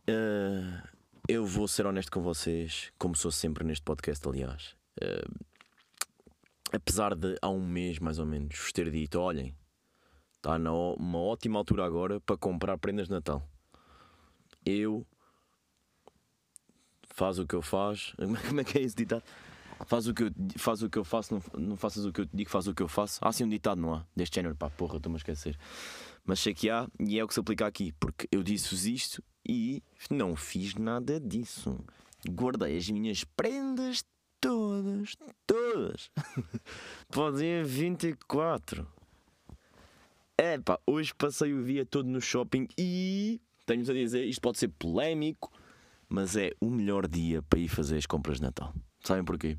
Eh, 0.06 0.82
eu 1.28 1.44
vou 1.44 1.68
ser 1.68 1.84
honesto 1.84 2.10
com 2.10 2.22
vocês, 2.22 2.90
como 2.98 3.14
sou 3.14 3.30
sempre 3.30 3.62
neste 3.62 3.84
podcast, 3.84 4.26
aliás. 4.26 4.74
Eh, 4.98 5.24
apesar 6.72 7.14
de 7.14 7.36
há 7.42 7.50
um 7.50 7.60
mês 7.60 7.98
mais 7.98 8.18
ou 8.18 8.24
menos 8.24 8.58
vos 8.58 8.72
ter 8.72 8.90
dito: 8.90 9.20
olhem, 9.20 9.54
está 10.36 10.58
numa 10.58 11.18
ótima 11.18 11.58
altura 11.58 11.84
agora 11.84 12.20
para 12.20 12.38
comprar 12.38 12.78
prendas 12.78 13.06
de 13.06 13.12
Natal. 13.12 13.46
Eu 14.64 15.06
faz 17.02 17.38
o 17.38 17.46
que 17.46 17.54
eu 17.54 17.60
faz. 17.60 18.14
Como 18.48 18.60
é 18.62 18.64
que 18.64 18.78
é 18.78 18.80
esse 18.80 18.96
ditado? 18.96 19.22
Faz 19.84 20.08
o 20.08 20.14
que 20.14 20.22
eu, 20.22 20.30
faz 20.56 20.82
o 20.82 20.88
que 20.88 20.96
eu 20.96 21.04
faço, 21.04 21.34
não, 21.34 21.60
não 21.60 21.76
faças 21.76 22.06
o 22.06 22.12
que 22.12 22.22
eu 22.22 22.26
te 22.26 22.34
digo, 22.34 22.48
faz 22.48 22.66
o 22.66 22.74
que 22.74 22.82
eu 22.82 22.88
faço. 22.88 23.20
Há 23.20 23.30
sim 23.30 23.44
um 23.44 23.48
ditado, 23.48 23.78
não 23.78 23.92
há? 23.92 24.06
Deste 24.16 24.36
género, 24.36 24.56
pá, 24.56 24.70
porra, 24.70 24.96
estou-me 24.96 25.16
a 25.16 25.18
esquecer. 25.18 25.58
Mas 26.26 26.40
sei 26.40 26.52
que 26.52 26.68
há 26.68 26.88
e 26.98 27.18
é 27.18 27.24
o 27.24 27.28
que 27.28 27.34
se 27.34 27.40
aplica 27.40 27.66
aqui, 27.66 27.92
porque 28.00 28.28
eu 28.32 28.42
disse-vos 28.42 28.84
isto 28.84 29.22
e 29.48 29.80
não 30.10 30.34
fiz 30.34 30.74
nada 30.74 31.20
disso. 31.20 31.78
Guardei 32.28 32.76
as 32.76 32.90
minhas 32.90 33.22
prendas 33.22 34.04
todas, 34.40 35.16
todas, 35.46 36.10
dia 37.38 37.64
24. 37.64 38.86
É 40.36 40.58
pá, 40.58 40.78
hoje 40.84 41.14
passei 41.14 41.54
o 41.54 41.64
dia 41.64 41.86
todo 41.86 42.08
no 42.08 42.20
shopping 42.20 42.66
e 42.76 43.40
tenho-vos 43.64 43.88
a 43.88 43.94
dizer, 43.94 44.24
isto 44.24 44.40
pode 44.40 44.58
ser 44.58 44.68
polémico, 44.68 45.50
mas 46.08 46.36
é 46.36 46.50
o 46.60 46.68
melhor 46.68 47.06
dia 47.06 47.40
para 47.42 47.58
ir 47.60 47.68
fazer 47.68 47.96
as 47.96 48.06
compras 48.06 48.38
de 48.38 48.42
Natal. 48.42 48.74
Sabem 49.02 49.24
porquê? 49.24 49.56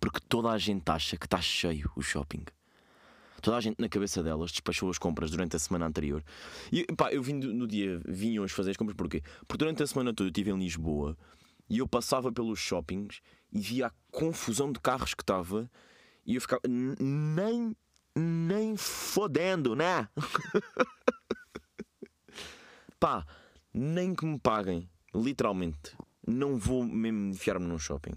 Porque 0.00 0.20
toda 0.28 0.50
a 0.50 0.58
gente 0.58 0.88
acha 0.88 1.16
que 1.16 1.26
está 1.26 1.40
cheio 1.40 1.90
o 1.96 2.02
shopping. 2.02 2.44
Toda 3.44 3.58
a 3.58 3.60
gente 3.60 3.78
na 3.78 3.90
cabeça 3.90 4.22
delas 4.22 4.50
despachou 4.50 4.88
as 4.88 4.96
compras 4.96 5.30
durante 5.30 5.54
a 5.54 5.58
semana 5.58 5.84
anterior. 5.84 6.24
E 6.72 6.86
pá, 6.96 7.12
eu 7.12 7.22
vim 7.22 7.34
no 7.34 7.66
dia, 7.66 8.00
vim 8.08 8.38
hoje 8.38 8.54
fazer 8.54 8.70
as 8.70 8.76
compras 8.78 8.96
porquê? 8.96 9.22
Porque 9.46 9.58
durante 9.58 9.82
a 9.82 9.86
semana 9.86 10.14
toda 10.14 10.28
eu 10.28 10.30
estive 10.30 10.50
em 10.50 10.58
Lisboa 10.58 11.14
e 11.68 11.76
eu 11.76 11.86
passava 11.86 12.32
pelos 12.32 12.58
shoppings 12.58 13.20
e 13.52 13.60
via 13.60 13.88
a 13.88 13.92
confusão 14.10 14.72
de 14.72 14.80
carros 14.80 15.12
que 15.12 15.22
estava 15.22 15.70
e 16.24 16.36
eu 16.36 16.40
ficava. 16.40 16.62
"N- 16.66 16.96
Nem, 16.98 17.76
nem 18.16 18.78
fodendo, 18.78 19.76
né? 19.76 20.08
Pá, 22.98 23.26
nem 23.74 24.14
que 24.14 24.24
me 24.24 24.38
paguem, 24.38 24.88
literalmente. 25.14 25.94
Não 26.26 26.58
vou 26.58 26.82
mesmo 26.82 27.28
enfiar-me 27.30 27.66
num 27.66 27.78
shopping. 27.78 28.14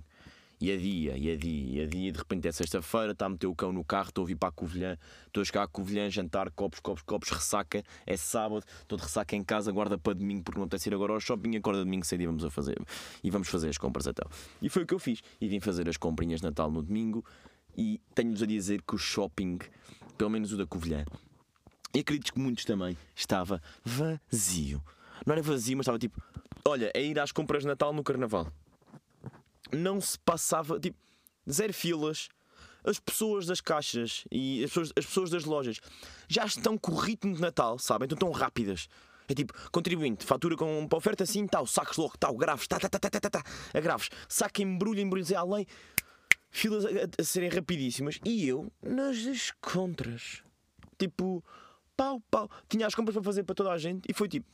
E 0.59 0.71
a 0.71 0.77
dia, 0.77 1.15
e 1.15 1.29
a 1.29 1.37
dia, 1.37 1.81
e 1.81 1.83
a 1.83 1.85
dia, 1.85 2.09
e 2.09 2.11
de 2.11 2.17
repente 2.17 2.47
é 2.47 2.51
sexta-feira, 2.51 3.11
está 3.11 3.27
a 3.27 3.29
meter 3.29 3.45
o 3.45 3.53
cão 3.53 3.71
no 3.71 3.83
carro, 3.83 4.09
estou 4.09 4.23
a 4.23 4.27
vir 4.27 4.35
para 4.35 4.49
a 4.49 4.51
Covilhã, 4.51 4.97
estou 5.27 5.41
a 5.41 5.45
chegar 5.45 5.61
a 5.61 5.67
Covilhã, 5.67 6.09
jantar, 6.09 6.49
copos, 6.49 6.79
copos, 6.79 7.03
copos, 7.03 7.29
ressaca, 7.29 7.83
é 8.07 8.17
sábado, 8.17 8.65
estou 8.81 8.97
de 8.97 9.03
ressaca 9.03 9.35
em 9.35 9.43
casa, 9.43 9.71
guarda 9.71 9.99
para 9.99 10.13
domingo 10.13 10.43
porque 10.43 10.57
não 10.57 10.65
apetece 10.65 10.89
ir 10.89 10.95
agora 10.95 11.13
ao 11.13 11.19
shopping, 11.19 11.55
acorda 11.57 11.83
domingo 11.83 12.03
cedo 12.03 12.21
e 12.21 12.25
vamos, 12.25 12.43
a 12.43 12.49
fazer, 12.49 12.75
e 13.23 13.29
vamos 13.29 13.47
fazer 13.49 13.69
as 13.69 13.77
compras 13.77 14.07
então. 14.07 14.27
E 14.59 14.67
foi 14.67 14.81
o 14.81 14.87
que 14.87 14.95
eu 14.95 14.99
fiz, 14.99 15.21
e 15.39 15.47
vim 15.47 15.59
fazer 15.59 15.87
as 15.87 15.95
comprinhas 15.95 16.41
de 16.41 16.47
Natal 16.47 16.71
no 16.71 16.81
domingo, 16.81 17.23
e 17.77 18.01
tenho-vos 18.15 18.41
a 18.41 18.47
dizer 18.47 18.81
que 18.81 18.95
o 18.95 18.97
shopping, 18.97 19.59
pelo 20.17 20.31
menos 20.31 20.51
o 20.53 20.57
da 20.57 20.65
Covilhã, 20.65 21.05
e 21.93 21.99
acredito 21.99 22.33
que 22.33 22.39
muitos 22.39 22.65
também, 22.65 22.97
estava 23.15 23.61
vazio. 23.85 24.83
Não 25.23 25.33
era 25.33 25.41
vazio, 25.43 25.77
mas 25.77 25.83
estava 25.83 25.99
tipo, 25.99 26.19
olha, 26.65 26.91
é 26.95 27.03
ir 27.03 27.19
às 27.19 27.31
compras 27.31 27.61
de 27.61 27.67
Natal 27.67 27.93
no 27.93 28.03
Carnaval 28.03 28.51
não 29.71 29.99
se 30.01 30.17
passava, 30.19 30.79
tipo, 30.79 30.97
zero 31.49 31.73
filas. 31.73 32.29
As 32.83 32.99
pessoas 32.99 33.45
das 33.45 33.59
caixas 33.59 34.23
e 34.31 34.63
as 34.63 34.69
pessoas, 34.69 34.93
as 34.95 35.05
pessoas 35.05 35.29
das 35.29 35.43
lojas 35.43 35.79
já 36.29 36.45
estão 36.45 36.77
com 36.77 36.93
o 36.93 36.95
ritmo 36.95 37.33
de 37.35 37.41
Natal, 37.41 37.77
sabem? 37.77 38.05
Então 38.05 38.17
tão 38.17 38.31
rápidas. 38.31 38.87
É 39.27 39.33
tipo, 39.33 39.53
contribuinte, 39.71 40.23
fatura 40.23 40.55
com 40.55 40.79
uma 40.79 40.87
oferta 40.95 41.23
assim, 41.25 41.45
tal, 41.47 41.67
sacos 41.67 41.97
logo, 41.97 42.13
tal, 42.17 42.33
graves, 42.37 42.65
tá, 42.65 42.79
tá, 42.79 42.87
tá, 42.87 42.97
tá, 42.97 43.09
tá, 43.09 43.19
tá, 43.19 43.29
tá, 43.29 43.43
agraves, 43.73 44.09
saca, 44.29 44.61
embrulha, 44.61 45.01
embrulha 45.01 45.37
além, 45.37 45.67
filas 46.49 46.85
a- 46.85 46.89
a 47.19 47.23
serem 47.25 47.49
rapidíssimas. 47.49 48.19
E 48.23 48.47
eu 48.47 48.71
nas 48.81 49.51
contras, 49.59 50.41
tipo, 50.97 51.43
pau, 51.97 52.21
pau, 52.31 52.49
tinha 52.69 52.87
as 52.87 52.95
compras 52.95 53.15
para 53.15 53.23
fazer 53.23 53.43
para 53.43 53.55
toda 53.55 53.71
a 53.71 53.77
gente 53.77 54.05
e 54.07 54.13
foi 54.13 54.29
tipo, 54.29 54.47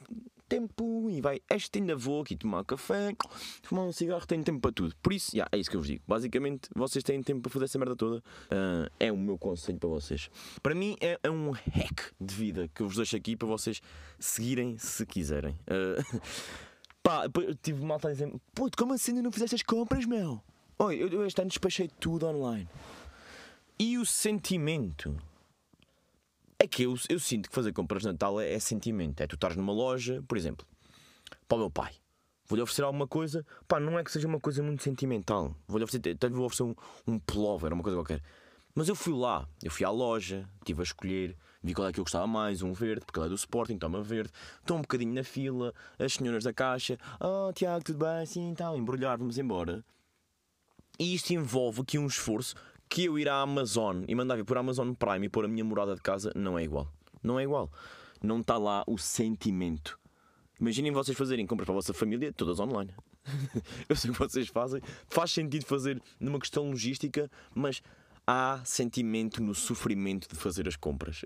tempo, 0.48 1.10
e 1.10 1.22
vai, 1.22 1.42
este 1.50 1.80
ainda 1.80 1.96
vou 1.96 2.22
aqui 2.22 2.36
tomar 2.36 2.64
café, 2.64 3.16
fumar 3.62 3.86
um 3.86 3.92
cigarro, 3.92 4.26
tenho 4.26 4.44
tempo 4.44 4.60
para 4.60 4.72
tudo. 4.72 4.96
Por 5.02 5.14
isso, 5.14 5.36
yeah, 5.36 5.50
é 5.52 5.60
isso 5.60 5.70
que 5.70 5.76
eu 5.76 5.82
vos 5.82 5.88
digo. 5.88 6.04
Basicamente, 6.08 6.70
vocês 6.76 7.04
têm 7.04 7.22
tempo 7.22 7.42
para 7.42 7.52
fazer 7.52 7.66
essa 7.66 7.80
merda 7.80 7.96
toda. 7.96 8.24
Ah, 8.50 8.90
é 9.00 9.12
o 9.12 9.18
meu 9.18 9.38
conselho 9.38 9.78
para 9.78 9.90
vocês. 9.90 10.30
Para 10.62 10.76
mim, 10.76 10.96
é, 11.02 11.20
é 11.24 11.30
um 11.30 11.52
hack 11.52 12.14
de 12.20 12.36
vida 12.36 12.70
que 12.74 12.82
eu 12.82 12.88
vos 12.88 12.98
deixo 12.98 13.16
aqui 13.16 13.36
para 13.36 13.48
vocês 13.48 13.82
seguirem 14.20 14.78
se 14.78 15.06
quiserem. 15.06 15.58
Ah, 15.68 16.04
pá, 17.02 17.24
tive 17.62 17.84
malta 17.84 18.10
a 18.10 18.12
dizer: 18.12 18.34
Puto, 18.54 18.78
como 18.78 18.94
assim 18.94 19.14
não 19.14 19.32
fizeste 19.32 19.56
as 19.56 19.64
compras, 19.64 20.06
meu? 20.06 20.42
Oi, 20.80 21.02
eu, 21.02 21.08
eu 21.08 21.26
este 21.26 21.40
ano 21.40 21.50
despachei 21.50 21.90
tudo 22.00 22.28
online. 22.28 22.68
E 23.80 23.98
o 23.98 24.06
sentimento 24.06 25.16
é 26.64 26.68
que 26.68 26.84
eu, 26.84 26.96
eu 27.10 27.20
sinto 27.20 27.50
que 27.50 27.56
fazer 27.56 27.74
compras 27.74 28.04
de 28.04 28.08
Natal 28.08 28.40
é, 28.40 28.54
é 28.54 28.60
sentimento. 28.60 29.22
É 29.22 29.28
tu 29.28 29.36
estares 29.36 29.58
numa 29.58 29.74
loja, 29.74 30.24
por 30.28 30.38
exemplo, 30.38 30.66
para 31.48 31.58
o 31.58 31.60
meu 31.60 31.70
pai. 31.70 31.94
Vou-lhe 32.48 32.62
oferecer 32.62 32.84
alguma 32.84 33.08
coisa, 33.08 33.46
pá, 33.68 33.80
não 33.80 33.98
é 33.98 34.04
que 34.04 34.12
seja 34.12 34.28
uma 34.28 34.40
coisa 34.40 34.64
muito 34.64 34.84
sentimental. 34.84 35.56
Vou-lhe 35.68 35.84
oferecer, 35.84 36.12
até 36.12 36.28
lhe 36.28 36.34
vou 36.34 36.46
oferecer 36.46 36.64
um, 36.64 36.76
um 37.08 37.20
pullover, 37.20 37.74
uma 37.74 37.84
coisa 37.84 37.98
qualquer. 37.98 38.22
Mas 38.76 38.88
eu 38.88 38.96
fui 38.96 39.14
lá, 39.14 39.48
eu 39.62 39.70
fui 39.70 39.86
à 39.86 39.90
loja, 39.90 40.50
estive 40.60 40.82
a 40.82 40.84
escolher, 40.84 41.38
vi 41.62 41.74
qual 41.74 41.88
é 41.88 41.94
que 41.94 42.00
eu 42.00 42.04
gostava 42.04 42.26
mais, 42.26 42.62
um 42.62 42.74
verde, 42.74 43.06
porque 43.06 43.20
ele 43.20 43.28
é 43.28 43.30
do 43.30 43.36
Sporting, 43.36 43.78
toma 43.78 44.02
verde. 44.02 44.32
Estou 44.60 44.78
um 44.78 44.82
bocadinho 44.82 45.14
na 45.14 45.24
fila, 45.24 45.74
as 46.00 46.14
senhoras 46.14 46.44
da 46.44 46.54
caixa, 46.54 46.98
ah, 47.20 47.52
Tiago, 47.54 47.84
tudo 47.84 48.00
bem? 48.06 48.26
Sim, 48.26 48.54
tal, 48.56 48.78
embrulhar, 48.78 49.18
vamos 49.18 49.38
embora. 49.38 49.84
E 51.00 51.16
isto 51.16 51.34
envolve 51.34 51.82
aqui 51.82 51.98
um 51.98 52.08
esforço 52.08 52.56
que 52.94 53.06
eu 53.06 53.18
ir 53.18 53.28
à 53.28 53.42
Amazon 53.42 54.04
e 54.08 54.14
mandar 54.14 54.36
vir 54.36 54.46
por 54.46 54.56
Amazon 54.56 54.94
Prime 54.94 55.26
e 55.26 55.30
pôr 55.30 55.46
a 55.46 55.48
minha 55.48 55.66
morada 55.66 55.96
de 55.96 56.02
casa 56.02 56.32
não 56.36 56.60
é 56.60 56.64
igual. 56.64 56.88
Não 57.24 57.40
é 57.40 57.44
igual. 57.44 57.72
Não 58.22 58.40
está 58.40 58.56
lá 58.56 58.84
o 58.86 59.00
sentimento. 59.00 60.00
Imaginem 60.62 60.92
vocês 60.92 61.18
fazerem 61.18 61.48
compras 61.48 61.66
para 61.66 61.74
a 61.74 61.78
vossa 61.78 61.92
família 61.92 62.32
todas 62.32 62.60
online. 62.60 62.94
eu 63.90 63.96
sei 63.96 64.12
que 64.12 64.20
vocês 64.20 64.48
fazem. 64.48 64.80
Faz 65.08 65.32
sentido 65.32 65.66
fazer 65.66 66.00
numa 66.20 66.38
questão 66.38 66.70
logística, 66.70 67.32
mas 67.56 67.82
há 68.26 68.62
sentimento 68.64 69.42
no 69.42 69.54
sofrimento 69.54 70.28
de 70.30 70.36
fazer 70.36 70.68
as 70.68 70.76
compras. 70.76 71.22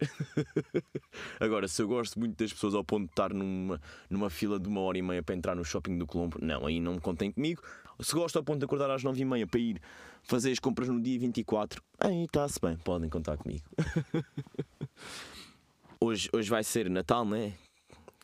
Agora, 1.39 1.67
se 1.67 1.81
eu 1.81 1.87
gosto 1.87 2.19
muito 2.19 2.37
das 2.37 2.51
pessoas 2.51 2.73
ao 2.73 2.83
ponto 2.83 3.05
de 3.05 3.11
estar 3.11 3.33
numa, 3.33 3.79
numa 4.09 4.29
fila 4.29 4.59
de 4.59 4.67
uma 4.67 4.81
hora 4.81 4.97
e 4.97 5.01
meia 5.01 5.21
para 5.21 5.35
entrar 5.35 5.55
no 5.55 5.63
shopping 5.63 5.97
do 5.97 6.07
Colombo, 6.07 6.39
não, 6.41 6.65
aí 6.65 6.79
não 6.79 6.93
me 6.93 6.99
contem 6.99 7.31
comigo. 7.31 7.61
Se 7.99 8.13
gosto 8.13 8.37
ao 8.37 8.43
ponto 8.43 8.59
de 8.59 8.65
acordar 8.65 8.89
às 8.91 9.03
nove 9.03 9.21
e 9.21 9.25
meia 9.25 9.47
para 9.47 9.59
ir 9.59 9.81
fazer 10.23 10.51
as 10.51 10.59
compras 10.59 10.87
no 10.89 11.01
dia 11.01 11.17
24, 11.19 11.81
aí 11.99 12.25
está-se 12.25 12.59
bem, 12.59 12.77
podem 12.77 13.09
contar 13.09 13.37
comigo. 13.37 13.63
hoje, 15.99 16.29
hoje 16.33 16.49
vai 16.49 16.63
ser 16.63 16.89
Natal, 16.89 17.25
né? 17.25 17.53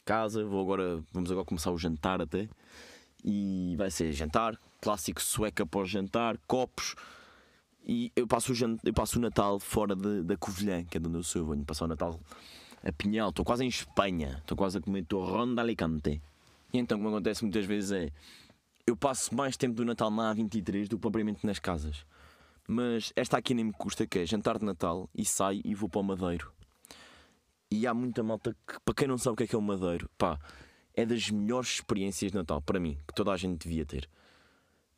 Casa, 0.05 0.43
vou 0.43 0.61
agora, 0.61 1.01
vamos 1.11 1.31
agora 1.31 1.45
começar 1.45 1.71
o 1.71 1.77
jantar 1.77 2.21
até. 2.21 2.49
E 3.23 3.73
vai 3.77 3.89
ser 3.89 4.11
jantar, 4.11 4.59
clássico 4.81 5.21
sueca 5.21 5.65
para 5.65 5.79
o 5.79 5.85
jantar, 5.85 6.37
copos. 6.45 6.95
E 7.85 8.11
eu 8.15 8.25
passo 8.27 8.51
o, 8.53 8.55
jan- 8.55 8.77
eu 8.83 8.93
passo 8.93 9.17
o 9.19 9.21
Natal 9.21 9.59
fora 9.59 9.95
de- 9.95 10.23
da 10.23 10.37
Covilhã, 10.37 10.83
que 10.85 10.97
é 10.97 10.99
de 10.99 11.07
onde 11.07 11.17
eu 11.17 11.23
sou. 11.23 11.45
Venho 11.47 11.65
passar 11.65 11.85
o 11.85 11.87
Natal 11.87 12.19
a 12.83 12.91
Pinhal. 12.93 13.29
Estou 13.29 13.43
quase 13.45 13.63
em 13.63 13.67
Espanha. 13.67 14.37
Estou 14.39 14.57
quase 14.57 14.77
a 14.77 14.81
comer 14.81 15.03
torrão 15.05 15.53
de 15.53 15.59
Alicante. 15.59 16.21
E 16.73 16.77
então, 16.77 16.97
como 16.97 17.09
acontece 17.09 17.43
muitas 17.43 17.65
vezes, 17.65 17.91
é. 17.91 18.09
Eu 18.85 18.95
passo 18.97 19.33
mais 19.35 19.55
tempo 19.57 19.75
do 19.75 19.85
Natal 19.85 20.09
na 20.11 20.33
A23 20.33 20.87
do 20.87 20.97
que 20.97 21.01
propriamente 21.01 21.45
nas 21.45 21.59
casas. 21.59 22.05
Mas 22.67 23.11
esta 23.15 23.37
aqui 23.37 23.53
nem 23.53 23.65
me 23.65 23.73
custa, 23.73 24.05
que 24.07 24.19
é 24.19 24.25
jantar 24.25 24.57
de 24.57 24.65
Natal 24.65 25.09
e 25.13 25.25
saio 25.25 25.61
e 25.65 25.75
vou 25.75 25.89
para 25.89 25.99
o 25.99 26.03
Madeiro. 26.03 26.51
E 27.71 27.87
há 27.87 27.93
muita 27.93 28.21
malta 28.23 28.55
que, 28.67 28.79
para 28.85 28.93
quem 28.93 29.07
não 29.07 29.17
sabe 29.17 29.33
o 29.33 29.37
que 29.37 29.43
é 29.43 29.47
que 29.47 29.55
é 29.55 29.57
o 29.57 29.61
Madeiro, 29.61 30.09
pá, 30.17 30.39
é 30.95 31.05
das 31.05 31.29
melhores 31.29 31.75
experiências 31.75 32.31
de 32.31 32.37
Natal, 32.37 32.61
para 32.61 32.79
mim, 32.79 32.97
que 33.07 33.13
toda 33.13 33.31
a 33.31 33.37
gente 33.37 33.63
devia 33.67 33.85
ter. 33.85 34.07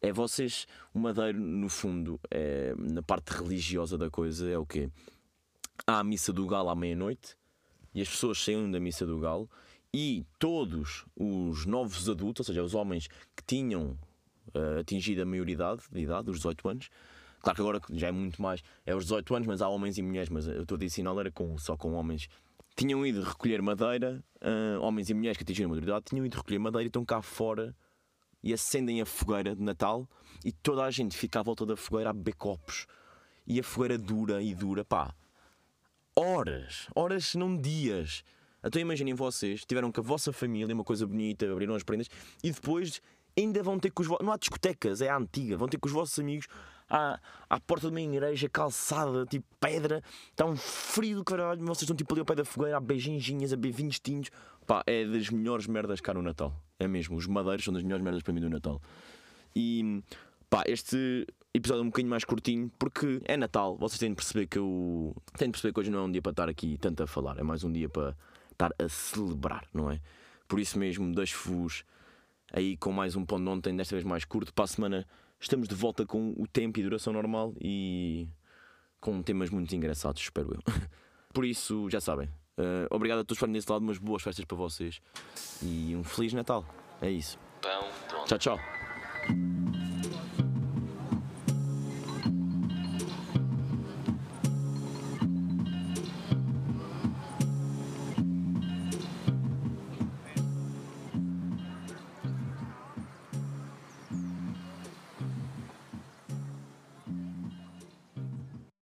É 0.01 0.11
vocês, 0.11 0.67
o 0.93 0.99
Madeiro, 0.99 1.39
no 1.39 1.69
fundo, 1.69 2.19
é, 2.29 2.75
na 2.77 3.01
parte 3.01 3.29
religiosa 3.29 3.97
da 3.97 4.09
coisa, 4.09 4.49
é 4.49 4.57
o 4.57 4.65
quê? 4.65 4.89
Há 5.87 5.99
a 5.99 6.03
missa 6.03 6.31
do 6.31 6.45
galo 6.45 6.69
à 6.69 6.75
meia-noite 6.75 7.35
e 7.93 8.01
as 8.01 8.09
pessoas 8.09 8.43
saem 8.43 8.69
da 8.69 8.79
missa 8.79 9.05
do 9.05 9.19
galo 9.19 9.49
e 9.93 10.25
todos 10.37 11.05
os 11.15 11.65
novos 11.65 12.09
adultos, 12.09 12.41
ou 12.41 12.45
seja, 12.45 12.61
os 12.61 12.75
homens 12.75 13.07
que 13.07 13.43
tinham 13.47 13.97
eh, 14.53 14.79
atingido 14.81 15.21
a 15.21 15.25
maioridade 15.25 15.83
de 15.89 16.01
idade, 16.01 16.29
os 16.29 16.37
18 16.37 16.69
anos, 16.69 16.89
claro 17.39 17.55
que 17.55 17.61
agora 17.61 17.81
já 17.91 18.07
é 18.07 18.11
muito 18.11 18.41
mais, 18.41 18.61
é 18.85 18.93
os 18.93 19.05
18 19.05 19.35
anos, 19.35 19.47
mas 19.47 19.61
há 19.61 19.69
homens 19.69 19.97
e 19.97 20.01
mulheres, 20.01 20.29
mas 20.29 20.47
eu 20.47 20.63
estou 20.63 20.75
a 20.75 20.79
dizer 20.79 21.05
era 21.07 21.31
com, 21.31 21.57
só 21.57 21.77
com 21.77 21.93
homens. 21.93 22.27
Tinham 22.75 23.05
ido 23.05 23.23
recolher 23.23 23.61
madeira, 23.61 24.21
eh, 24.41 24.77
homens 24.81 25.09
e 25.09 25.13
mulheres 25.13 25.37
que 25.37 25.43
atingiram 25.43 25.69
a 25.69 25.71
maioridade, 25.71 26.05
tinham 26.09 26.25
ido 26.25 26.35
recolher 26.35 26.59
madeira 26.59 26.83
e 26.83 26.87
estão 26.87 27.05
cá 27.05 27.21
fora 27.21 27.73
e 28.45 28.53
acendem 28.53 29.01
a 29.01 29.05
fogueira 29.07 29.55
de 29.55 29.63
Natal 29.63 30.07
e 30.45 30.51
toda 30.51 30.83
a 30.83 30.91
gente 30.91 31.17
fica 31.17 31.39
à 31.39 31.43
volta 31.43 31.65
da 31.65 31.75
fogueira 31.75 32.11
a 32.11 32.13
beber 32.13 32.35
copos. 32.35 32.85
E 33.47 33.59
a 33.59 33.63
fogueira 33.63 33.97
dura 33.97 34.41
e 34.41 34.53
dura, 34.53 34.85
pá, 34.85 35.15
horas, 36.15 36.87
horas, 36.95 37.25
se 37.25 37.37
não 37.39 37.59
dias. 37.59 38.23
Então 38.63 38.79
imaginem 38.79 39.15
vocês, 39.15 39.65
tiveram 39.65 39.91
com 39.91 39.99
a 39.99 40.03
vossa 40.03 40.31
família, 40.31 40.73
uma 40.73 40.83
coisa 40.83 41.07
bonita, 41.07 41.51
abriram 41.51 41.73
as 41.73 41.83
prendas 41.83 42.07
e 42.43 42.51
depois 42.51 43.01
ainda 43.35 43.63
vão 43.63 43.79
ter 43.79 43.89
com 43.89 44.03
os 44.03 44.07
vossos. 44.07 44.25
Não 44.25 44.31
há 44.31 44.37
discotecas, 44.37 45.01
é 45.01 45.09
a 45.09 45.17
antiga, 45.17 45.57
vão 45.57 45.67
ter 45.67 45.79
com 45.79 45.87
os 45.87 45.93
vossos 45.93 46.17
amigos 46.19 46.47
à, 46.87 47.19
à 47.49 47.59
porta 47.59 47.87
de 47.87 47.93
uma 47.93 48.01
igreja 48.01 48.47
calçada, 48.47 49.25
tipo 49.25 49.45
pedra, 49.59 50.03
está 50.29 50.45
um 50.45 50.55
frio 50.55 51.17
do 51.17 51.23
caralho, 51.23 51.61
vocês 51.65 51.81
estão 51.81 51.95
tipo 51.95 52.13
ali 52.13 52.19
ao 52.19 52.25
pé 52.25 52.35
da 52.35 52.45
fogueira, 52.45 52.77
a 52.77 52.79
beijinhos, 52.79 53.51
a 53.51 53.55
beber 53.55 53.71
vinhos 53.71 53.99
tintos. 53.99 54.29
Pá, 54.67 54.83
é 54.85 55.03
das 55.03 55.29
melhores 55.29 55.65
merdas 55.65 55.99
cá 55.99 56.13
no 56.13 56.21
Natal. 56.21 56.64
É 56.79 56.87
mesmo, 56.87 57.15
os 57.15 57.27
madeiros 57.27 57.63
são 57.63 57.73
das 57.73 57.83
melhores 57.83 58.03
merdas 58.03 58.21
para 58.21 58.33
mim 58.33 58.41
do 58.41 58.49
Natal. 58.49 58.81
E 59.55 60.03
pá, 60.49 60.63
este 60.67 61.25
episódio 61.53 61.81
é 61.81 61.83
um 61.83 61.87
bocadinho 61.87 62.09
mais 62.09 62.23
curtinho 62.23 62.71
porque 62.77 63.21
é 63.25 63.37
Natal. 63.37 63.77
Vocês 63.77 63.99
têm 63.99 64.09
de 64.09 64.15
perceber 64.15 64.47
que 64.47 64.57
eu. 64.57 65.15
têm 65.37 65.47
de 65.47 65.53
perceber 65.53 65.73
que 65.73 65.79
hoje 65.79 65.89
não 65.89 65.99
é 65.99 66.03
um 66.03 66.11
dia 66.11 66.21
para 66.21 66.31
estar 66.31 66.49
aqui 66.49 66.77
tanto 66.77 67.03
a 67.03 67.07
falar, 67.07 67.37
é 67.37 67.43
mais 67.43 67.63
um 67.63 67.71
dia 67.71 67.87
para 67.87 68.15
estar 68.51 68.71
a 68.77 68.89
celebrar, 68.89 69.67
não 69.73 69.89
é? 69.89 70.01
Por 70.47 70.59
isso 70.59 70.77
mesmo, 70.77 71.13
deixo-vos 71.13 71.83
aí 72.51 72.77
com 72.77 72.91
mais 72.91 73.15
um 73.15 73.25
pão 73.25 73.41
de 73.43 73.49
ontem, 73.49 73.75
desta 73.75 73.95
vez 73.95 74.05
mais 74.05 74.25
curto. 74.25 74.53
Para 74.53 74.65
a 74.65 74.67
semana 74.67 75.07
estamos 75.39 75.67
de 75.67 75.75
volta 75.75 76.05
com 76.05 76.33
o 76.37 76.47
tempo 76.47 76.79
e 76.79 76.83
duração 76.83 77.13
normal 77.13 77.53
e 77.59 78.27
com 78.99 79.21
temas 79.21 79.49
muito 79.49 79.73
engraçados, 79.75 80.21
espero 80.21 80.53
eu. 80.53 80.61
Por 81.33 81.45
isso, 81.45 81.89
já 81.89 81.99
sabem. 81.99 82.29
Uh, 82.57 82.87
obrigado 82.89 83.19
a 83.19 83.23
todos 83.23 83.39
por 83.39 83.49
desse 83.49 83.69
lado, 83.69 83.81
umas 83.81 83.97
boas 83.97 84.23
festas 84.23 84.45
para 84.45 84.55
vocês 84.55 85.01
e 85.61 85.95
um 85.95 86.03
Feliz 86.03 86.33
Natal. 86.33 86.65
É 87.01 87.09
isso. 87.09 87.37
Tchau, 88.25 88.37
tchau. 88.37 88.59